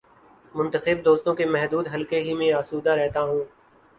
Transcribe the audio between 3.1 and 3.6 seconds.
ہوں۔